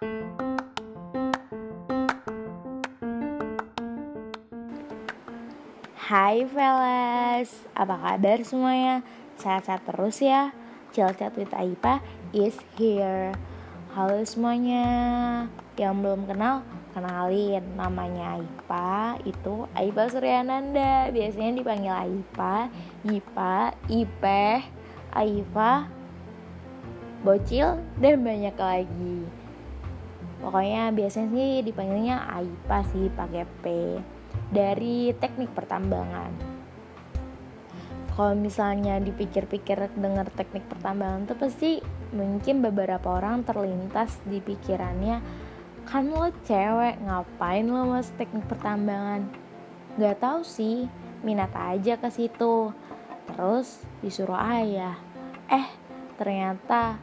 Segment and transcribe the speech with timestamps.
[0.00, 0.08] Hai
[6.48, 9.04] fellas, apa kabar semuanya?
[9.36, 10.56] Sehat-sehat terus ya?
[10.96, 12.00] Chill Chat with Aipa
[12.32, 13.36] is here.
[13.92, 14.88] Halo semuanya.
[15.76, 16.64] Yang belum kenal,
[16.96, 17.60] kenalin.
[17.76, 21.12] Namanya Aipa, itu Aipa Suryananda.
[21.12, 22.72] Biasanya dipanggil Aipa,
[23.04, 24.64] Ipa, Ipeh,
[25.12, 25.92] Aipa,
[27.20, 29.39] Bocil, dan banyak lagi
[30.40, 33.64] Pokoknya biasanya sih dipanggilnya Aipa sih pakai P
[34.48, 36.32] dari teknik pertambangan.
[38.10, 41.80] Kalau misalnya dipikir-pikir dengar teknik pertambangan tuh pasti
[42.12, 45.22] mungkin beberapa orang terlintas di pikirannya
[45.88, 49.24] kan lo cewek ngapain lo masuk teknik pertambangan?
[49.96, 50.84] Gak tahu sih
[51.24, 52.72] minat aja ke situ.
[53.28, 54.96] Terus disuruh ayah
[55.48, 55.68] eh
[56.20, 57.00] ternyata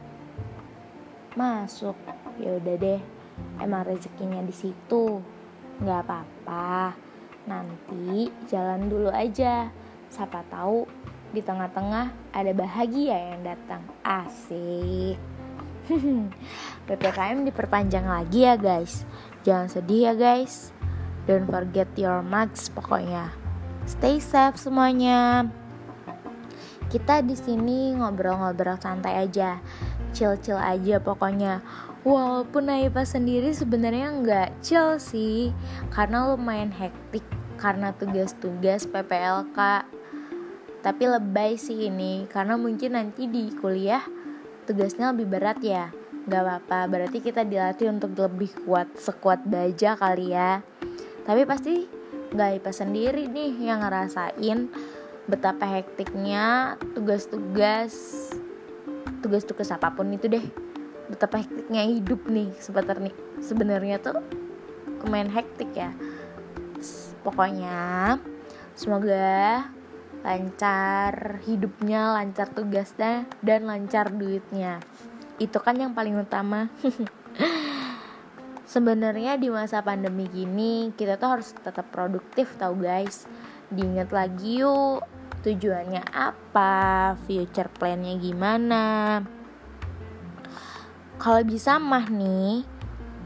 [1.34, 1.98] masuk.
[2.38, 3.17] Ya udah deh
[3.62, 5.20] emang rezekinya di situ.
[5.82, 6.94] Nggak apa-apa.
[7.46, 9.70] Nanti jalan dulu aja.
[10.08, 10.88] Siapa tahu
[11.32, 13.82] di tengah-tengah ada bahagia yang datang.
[14.00, 15.20] Asik.
[16.88, 19.04] PPKM diperpanjang lagi ya guys.
[19.44, 20.72] Jangan sedih ya guys.
[21.28, 23.32] Don't forget your mask pokoknya.
[23.84, 25.48] Stay safe semuanya.
[26.88, 29.60] Kita di sini ngobrol-ngobrol santai aja.
[30.16, 31.60] Chill-chill aja pokoknya
[32.06, 35.54] walaupun Naipa sendiri sebenarnya nggak chill sih
[35.90, 37.24] karena lumayan hektik
[37.58, 39.58] karena tugas-tugas PPLK
[40.78, 44.02] tapi lebay sih ini karena mungkin nanti di kuliah
[44.68, 45.90] tugasnya lebih berat ya.
[46.28, 50.60] Nggak apa-apa berarti kita dilatih untuk lebih kuat sekuat baja kali ya.
[51.24, 51.88] Tapi pasti
[52.28, 54.68] nggak IPA sendiri nih yang ngerasain
[55.24, 57.92] betapa hektiknya tugas-tugas
[59.24, 60.67] tugas-tugas apa pun itu deh
[61.08, 64.20] betapa hektiknya hidup nih sebenarnya sebenarnya tuh
[65.04, 65.90] lumayan hektik ya.
[67.24, 68.16] Pokoknya
[68.78, 69.66] semoga
[70.22, 74.82] lancar hidupnya lancar tugasnya dan lancar duitnya.
[75.38, 76.68] Itu kan yang paling utama.
[78.68, 83.24] Sebenarnya di masa pandemi gini kita tuh harus tetap produktif tau guys.
[83.72, 85.06] Diingat lagi yuk
[85.40, 88.84] tujuannya apa future plannya gimana
[91.18, 92.62] kalau bisa mah nih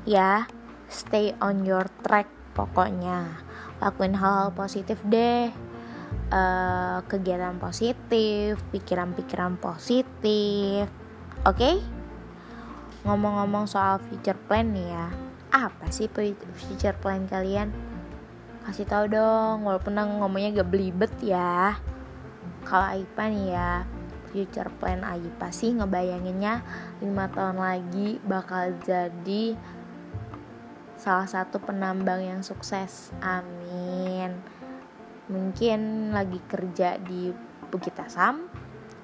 [0.09, 0.49] ya
[0.89, 3.45] stay on your track pokoknya.
[3.79, 5.53] Lakuin hal-hal positif deh.
[6.33, 10.89] Uh, kegiatan positif pikiran-pikiran positif.
[11.45, 11.57] Oke?
[11.61, 11.77] Okay?
[13.03, 15.07] ngomong-ngomong soal future plan nih ya
[15.53, 17.69] apa sih future plan kalian?
[18.63, 21.77] Kasih tahu dong walaupun ngomongnya gak belibet ya.
[22.63, 23.85] Kalau Aipa ya
[24.33, 26.65] future plan Aipa sih ngebayanginnya
[27.05, 29.55] 5 tahun lagi bakal jadi
[30.97, 33.13] salah satu penambang yang sukses.
[33.21, 34.33] Amin.
[35.29, 37.31] Mungkin lagi kerja di
[37.69, 38.49] Bukit Asam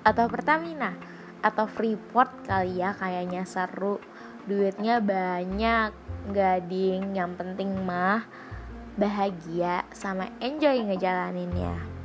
[0.06, 0.96] atau Pertamina
[1.44, 4.00] atau Freeport kali ya kayaknya seru.
[4.48, 5.92] Duitnya banyak,
[6.32, 7.12] gading.
[7.12, 8.24] Yang penting mah
[8.94, 11.97] bahagia sama enjoy ngejalaninnya.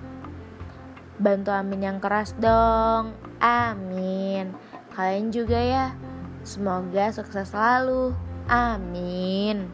[1.24, 3.16] Bantu Amin yang keras dong.
[3.40, 4.52] Amin.
[4.92, 5.96] Kalian juga ya.
[6.44, 8.12] Semoga sukses selalu.
[8.52, 9.72] Amin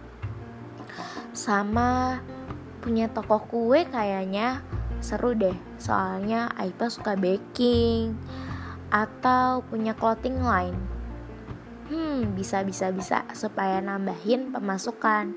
[1.34, 2.20] sama
[2.84, 4.64] punya toko kue kayaknya
[5.00, 8.18] seru deh soalnya Aipa suka baking
[8.90, 10.76] atau punya clothing line
[11.88, 15.32] hmm bisa bisa bisa supaya nambahin pemasukan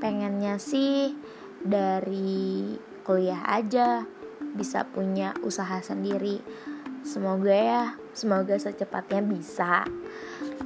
[0.00, 1.12] pengennya sih
[1.62, 2.74] dari
[3.04, 4.06] kuliah aja
[4.56, 6.40] bisa punya usaha sendiri.
[7.02, 9.82] Semoga ya semoga secepatnya bisa.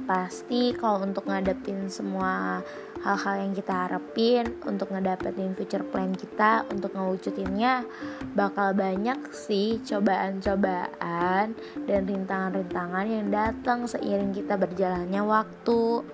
[0.05, 2.61] Pasti kalau untuk ngadepin semua
[3.01, 7.85] hal-hal yang kita harapin untuk ngedapetin future plan kita untuk ngewujudinnya
[8.33, 11.53] bakal banyak sih cobaan-cobaan
[11.85, 16.05] dan rintangan-rintangan yang datang seiring kita berjalannya waktu.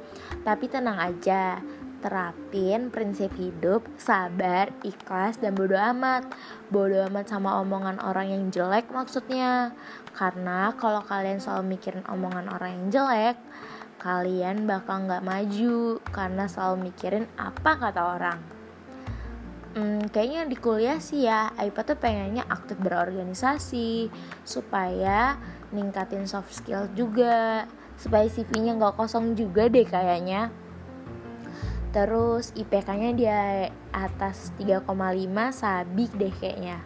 [0.43, 1.59] Tapi tenang aja
[2.03, 6.27] terapin prinsip hidup, sabar, ikhlas, dan bodo amat.
[6.67, 9.71] Bodo amat sama omongan orang yang jelek maksudnya.
[10.11, 13.39] Karena kalau kalian selalu mikirin omongan orang yang jelek,
[14.03, 18.39] kalian bakal nggak maju karena selalu mikirin apa kata orang.
[19.73, 24.05] Hmm, kayaknya di kuliah sih ya, Aipa tuh pengennya aktif berorganisasi
[24.45, 25.39] supaya
[25.73, 27.65] ningkatin soft skill juga,
[27.97, 30.53] supaya CV-nya nggak kosong juga deh kayaknya.
[31.93, 33.39] Terus IPK-nya dia
[33.93, 34.89] atas 3,5
[35.53, 36.81] sabik deh kayaknya.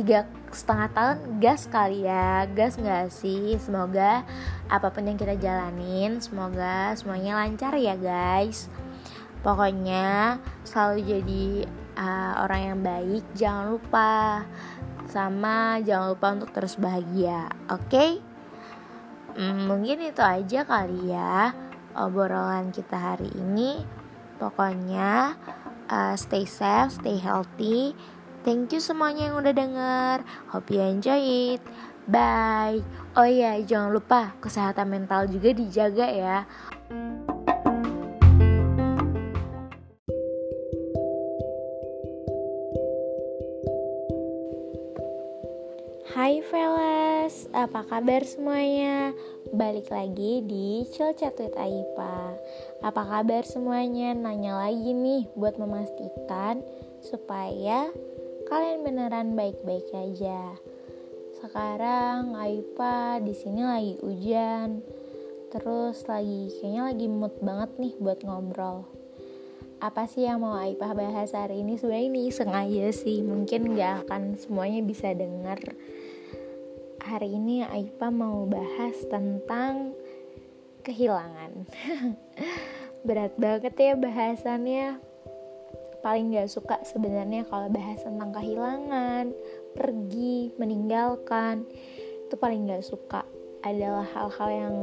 [0.00, 4.24] 3 setengah tahun gas kali ya gas nggak sih semoga
[4.72, 8.72] apa pun yang kita jalanin semoga semuanya lancar ya guys
[9.44, 11.46] pokoknya selalu jadi
[12.00, 14.44] uh, orang yang baik jangan lupa
[15.08, 18.10] sama jangan lupa untuk terus bahagia oke okay?
[19.36, 21.52] hmm, mungkin itu aja kali ya
[21.96, 23.97] obrolan kita hari ini
[24.38, 25.34] pokoknya
[25.90, 27.92] uh, stay safe stay healthy
[28.46, 30.16] Thank you semuanya yang udah denger.
[30.54, 31.20] Hope you enjoy
[31.58, 31.62] it.
[32.08, 32.80] Bye.
[33.12, 36.38] Oh iya, jangan lupa kesehatan mental juga dijaga ya.
[46.16, 49.12] Hai fellas, apa kabar semuanya?
[49.48, 52.36] Balik lagi di Chill Chat with Aipa
[52.84, 54.12] Apa kabar semuanya?
[54.12, 56.60] Nanya lagi nih buat memastikan
[57.00, 57.88] supaya
[58.44, 60.52] kalian beneran baik-baik aja.
[61.40, 64.84] Sekarang Aipa di sini lagi hujan,
[65.48, 68.84] terus lagi kayaknya lagi mood banget nih buat ngobrol.
[69.80, 71.80] Apa sih yang mau Aipa bahas hari ini?
[71.80, 75.72] Sebenarnya ini iseng aja sih, mungkin gak akan semuanya bisa denger.
[77.08, 79.96] Hari ini Aipa mau bahas tentang
[80.84, 81.64] kehilangan.
[83.08, 85.00] Berat banget ya bahasannya.
[86.04, 89.32] Paling gak suka sebenarnya kalau bahas tentang kehilangan,
[89.72, 91.64] pergi, meninggalkan.
[92.28, 93.24] Itu paling gak suka
[93.64, 94.76] adalah hal-hal yang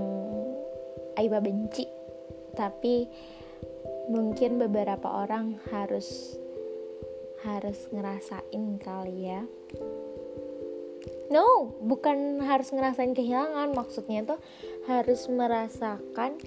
[1.21, 1.85] Aiba benci.
[2.57, 3.05] Tapi
[4.09, 6.41] mungkin beberapa orang harus
[7.45, 9.45] harus ngerasain kali ya
[11.35, 13.75] no bukan harus ngerasain kehilangan.
[13.75, 14.39] Maksudnya tuh
[14.87, 16.39] harus merasakan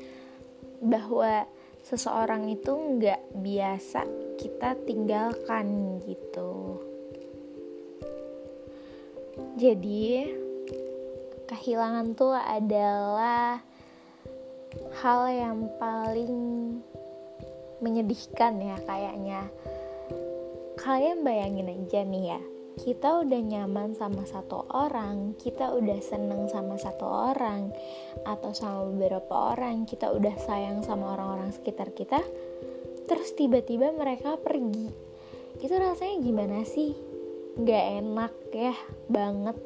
[0.81, 1.44] bahwa
[1.85, 4.08] seseorang itu nggak biasa
[4.40, 6.81] kita tinggalkan gitu.
[9.61, 10.32] Jadi
[11.44, 13.61] kehilangan tuh adalah
[15.05, 16.35] hal yang paling
[17.85, 19.52] menyedihkan ya kayaknya.
[20.79, 22.40] Kalian bayangin aja nih ya
[22.78, 27.75] kita udah nyaman sama satu orang, kita udah seneng sama satu orang,
[28.22, 32.22] atau sama beberapa orang, kita udah sayang sama orang-orang sekitar kita,
[33.10, 34.94] terus tiba-tiba mereka pergi.
[35.58, 36.94] Itu rasanya gimana sih?
[37.58, 38.75] Gak enak ya,
[39.10, 39.58] banget.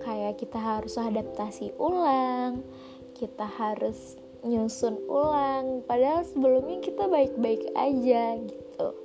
[0.00, 2.64] Kayak kita harus adaptasi ulang,
[3.12, 8.99] kita harus nyusun ulang, padahal sebelumnya kita baik-baik aja gitu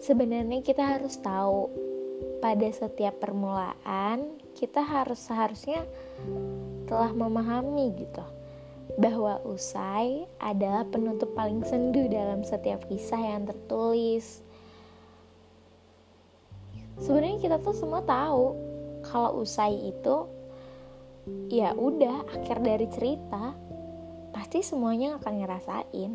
[0.00, 1.68] sebenarnya kita harus tahu
[2.40, 5.84] pada setiap permulaan kita harus seharusnya
[6.88, 8.24] telah memahami gitu
[8.98, 14.42] bahwa usai adalah penutup paling sendu dalam setiap kisah yang tertulis.
[16.98, 18.58] Sebenarnya kita tuh semua tahu
[19.06, 20.26] kalau usai itu
[21.48, 23.54] ya udah akhir dari cerita,
[24.34, 26.12] pasti semuanya akan ngerasain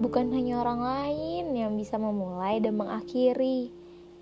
[0.00, 3.72] bukan hanya orang lain yang bisa memulai dan mengakhiri,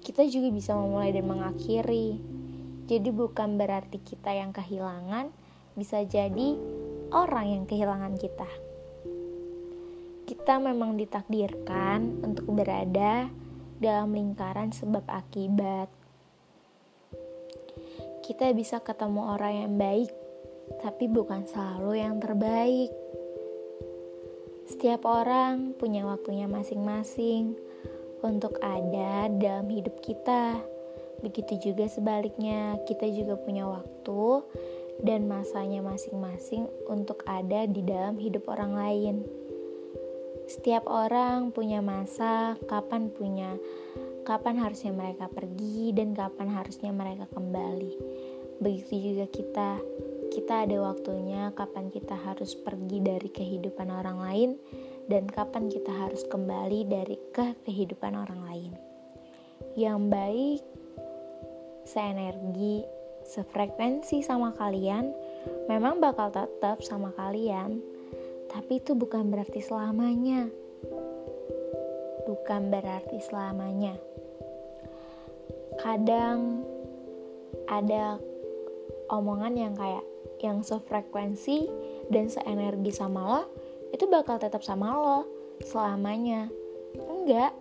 [0.03, 2.19] kita juga bisa memulai dan mengakhiri.
[2.89, 5.29] Jadi, bukan berarti kita yang kehilangan,
[5.77, 6.57] bisa jadi
[7.13, 8.49] orang yang kehilangan kita.
[10.25, 13.29] Kita memang ditakdirkan untuk berada
[13.79, 15.89] dalam lingkaran sebab akibat.
[18.25, 20.11] Kita bisa ketemu orang yang baik,
[20.85, 22.93] tapi bukan selalu yang terbaik
[24.69, 27.57] setiap orang punya waktunya masing-masing
[28.21, 30.61] untuk ada dalam hidup kita.
[31.25, 34.45] Begitu juga sebaliknya, kita juga punya waktu
[35.03, 39.17] dan masanya masing-masing untuk ada di dalam hidup orang lain.
[40.47, 43.57] Setiap orang punya masa kapan punya
[44.29, 47.93] kapan harusnya mereka pergi dan kapan harusnya mereka kembali.
[48.61, 49.71] Begitu juga kita
[50.29, 54.51] kita ada waktunya kapan kita harus pergi dari kehidupan orang lain
[55.09, 58.73] dan kapan kita harus kembali dari ke kehidupan orang lain.
[59.75, 60.63] Yang baik,
[61.89, 62.85] seenergi,
[63.25, 65.13] sefrekuensi sama kalian,
[65.69, 67.81] memang bakal tetap sama kalian,
[68.53, 70.49] tapi itu bukan berarti selamanya.
[72.29, 73.97] Bukan berarti selamanya.
[75.81, 76.65] Kadang
[77.69, 78.21] ada
[79.09, 80.05] omongan yang kayak
[80.43, 81.69] yang sefrekuensi
[82.09, 83.43] dan seenergi sama lo
[83.91, 85.21] itu bakal tetap sama lo
[85.65, 86.49] selamanya
[86.97, 87.53] enggak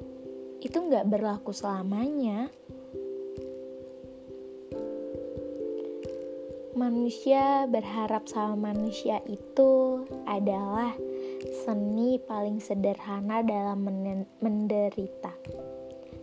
[0.62, 2.50] itu enggak berlaku selamanya
[6.78, 10.94] manusia berharap sama manusia itu adalah
[11.66, 13.82] seni paling sederhana dalam
[14.38, 15.34] menderita.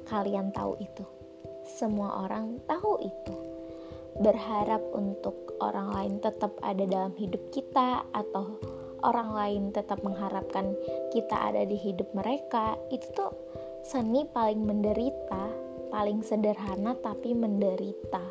[0.06, 1.04] Kalian tahu itu.
[1.64, 3.34] semua orang tahu itu.
[4.20, 8.58] Berharap untuk orang lain tetap ada dalam hidup kita atau
[9.04, 10.72] orang lain tetap mengharapkan
[11.12, 13.32] kita ada di hidup mereka, itu tuh
[13.84, 15.52] seni paling menderita,
[15.92, 18.24] paling sederhana tapi menderita.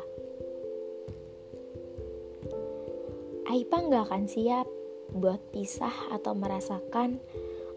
[3.44, 4.66] Aipa nggak akan siap
[5.14, 7.22] buat pisah atau merasakan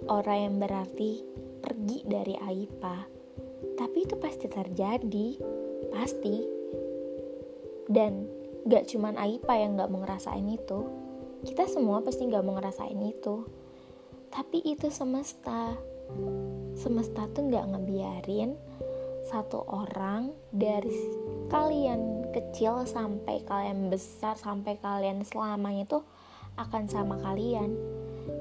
[0.09, 1.21] orang yang berarti
[1.61, 3.05] pergi dari Aipa.
[3.77, 5.37] Tapi itu pasti terjadi,
[5.93, 6.37] pasti.
[7.87, 8.36] Dan
[8.67, 10.79] gak cuman Aipa yang gak mau ngerasain itu.
[11.47, 13.47] Kita semua pasti gak mau ngerasain itu.
[14.27, 15.75] Tapi itu semesta.
[16.75, 18.59] Semesta tuh gak ngebiarin
[19.27, 20.93] satu orang dari
[21.51, 25.99] kalian kecil sampai kalian besar sampai kalian selamanya itu
[26.55, 27.75] akan sama kalian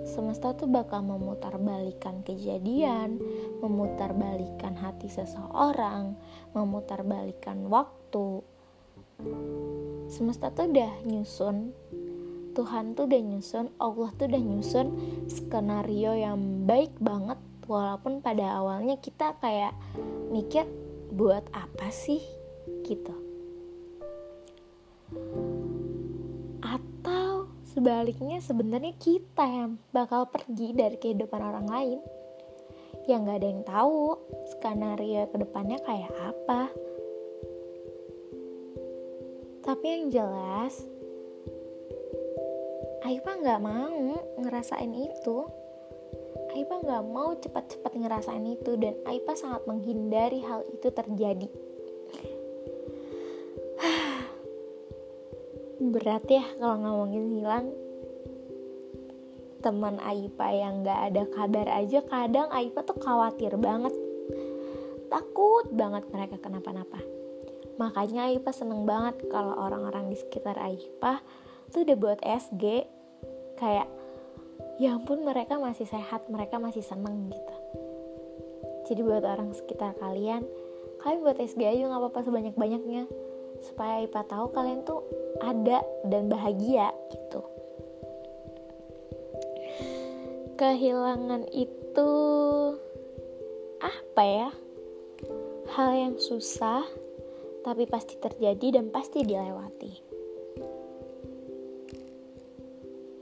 [0.06, 3.18] semesta tuh bakal memutarbalikan kejadian,
[3.58, 6.14] memutarbalikan hati seseorang,
[6.54, 8.42] memutarbalikan waktu.
[10.06, 11.72] Semesta tuh udah nyusun,
[12.54, 14.86] Tuhan tuh udah nyusun, Allah tuh udah nyusun
[15.26, 19.74] skenario yang baik banget walaupun pada awalnya kita kayak
[20.30, 20.64] mikir
[21.12, 22.22] buat apa sih
[22.86, 23.26] gitu.
[27.76, 31.98] Sebaliknya sebenarnya kita yang bakal pergi dari kehidupan orang lain.
[33.04, 34.00] Yang gak ada yang tahu
[34.48, 36.72] skenario ke depannya kayak apa.
[39.86, 40.82] Tapi yang jelas,
[43.06, 45.46] Aipa gak mau ngerasain itu.
[46.50, 51.46] Aipa gak mau cepat-cepat ngerasain itu dan Aipa sangat menghindari hal itu terjadi.
[55.94, 57.70] berat ya kalau ngomongin hilang
[59.62, 63.94] teman Aipa yang gak ada kabar aja kadang Aipa tuh khawatir banget
[65.14, 66.98] takut banget mereka kenapa-napa
[67.76, 71.20] makanya Aipa seneng banget kalau orang-orang di sekitar Aipa
[71.72, 72.88] tuh udah buat SG
[73.60, 73.88] kayak
[74.76, 77.56] ya ampun mereka masih sehat mereka masih seneng gitu.
[78.86, 80.44] Jadi buat orang sekitar kalian
[81.00, 83.04] kalian buat SG aja nggak apa-apa sebanyak-banyaknya.
[83.64, 85.00] Supaya Ipa tahu kalian tuh
[85.40, 87.40] ada dan bahagia gitu.
[90.56, 92.10] Kehilangan itu
[93.80, 94.50] apa ya?
[95.76, 96.84] Hal yang susah
[97.66, 99.92] tapi pasti terjadi dan pasti dilewati.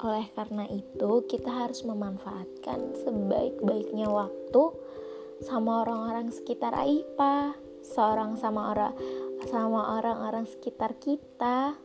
[0.05, 4.63] Oleh karena itu kita harus memanfaatkan sebaik-baiknya waktu
[5.41, 8.93] sama orang-orang sekitar Aipa seorang sama orang
[9.49, 11.81] sama orang-orang sekitar kita.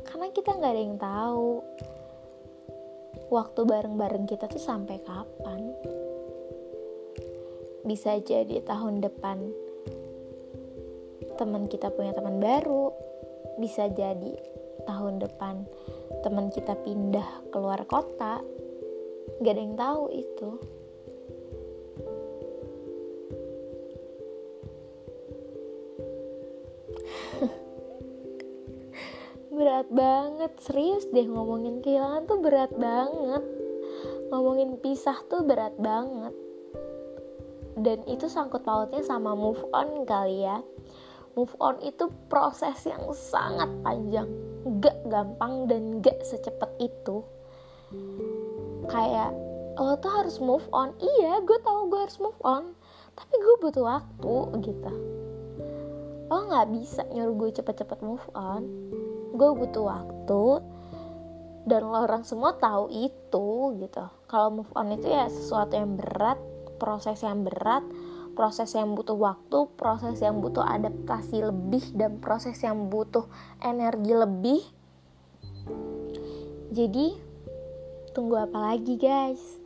[0.00, 1.60] Karena kita nggak ada yang tahu
[3.28, 5.60] waktu bareng-bareng kita tuh sampai kapan.
[7.84, 9.63] Bisa jadi tahun depan
[11.34, 12.94] teman kita punya teman baru
[13.58, 14.34] bisa jadi
[14.86, 15.66] tahun depan
[16.22, 18.40] teman kita pindah keluar kota
[19.42, 20.50] gak ada yang tahu itu.
[29.54, 33.42] Berat banget serius deh ngomongin kehilangan tuh berat banget.
[34.32, 36.34] Ngomongin pisah tuh berat banget.
[37.74, 40.62] Dan itu sangkut pautnya sama move on kali ya
[41.34, 44.30] move on itu proses yang sangat panjang.
[44.80, 47.22] Gak gampang dan gak secepat itu.
[48.88, 49.34] Kayak
[49.74, 50.94] lo tuh harus move on.
[51.02, 52.74] Iya gue tahu gue harus move on
[53.14, 54.92] tapi gue butuh waktu gitu.
[56.30, 58.66] Lo nggak bisa nyuruh gue cepet-cepet move on.
[59.34, 60.44] Gue butuh waktu
[61.64, 64.04] dan lo orang semua tahu itu gitu.
[64.26, 66.38] Kalau move on itu ya sesuatu yang berat
[66.76, 67.86] proses yang berat
[68.34, 73.30] proses yang butuh waktu proses yang butuh adaptasi lebih dan proses yang butuh
[73.62, 74.60] energi lebih.
[76.74, 77.14] Jadi
[78.12, 79.62] tunggu apa lagi guys?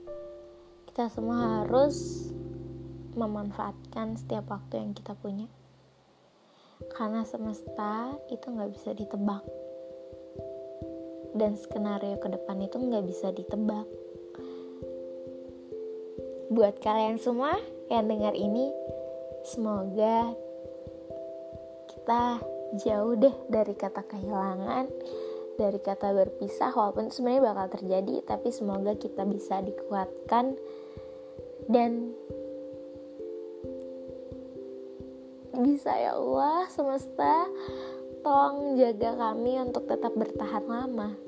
[0.93, 2.29] Kita semua harus
[3.17, 5.49] memanfaatkan setiap waktu yang kita punya.
[6.95, 9.43] Karena semesta itu nggak bisa ditebak.
[11.35, 13.89] Dan skenario ke depan itu nggak bisa ditebak.
[16.49, 17.57] Buat kalian semua
[17.89, 18.73] yang dengar ini
[19.45, 20.33] semoga
[21.89, 22.41] kita
[22.85, 24.87] jauh deh dari kata kehilangan
[25.59, 30.55] dari kata berpisah walaupun sebenarnya bakal terjadi tapi semoga kita bisa dikuatkan
[31.67, 32.13] dan
[35.59, 37.51] bisa ya Allah semesta
[38.23, 41.19] tolong jaga kami untuk tetap bertahan lama.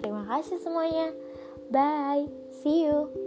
[0.00, 1.12] Terima kasih semuanya.
[1.68, 2.28] Bye.
[2.62, 3.23] See you